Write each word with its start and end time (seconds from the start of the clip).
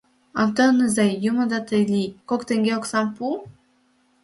Онтон 0.41 0.75
изай, 0.85 1.11
юмо 1.29 1.43
да 1.51 1.59
тый 1.67 1.83
лий, 1.91 2.13
кок 2.29 2.41
теҥге 2.47 2.71
оксам 2.79 3.07
пу. 3.15 3.25